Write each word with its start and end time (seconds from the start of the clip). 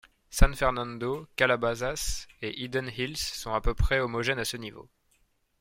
San 0.31 0.55
Fernando, 0.55 1.27
Calabasas 1.35 2.27
et 2.41 2.59
Hidden 2.59 2.89
Hills 2.97 3.17
sont 3.19 3.53
à 3.53 3.61
peu 3.61 3.75
près 3.75 3.99
homogènes 3.99 4.39
à 4.39 4.45
ce 4.45 4.57
niveau. 4.57 4.89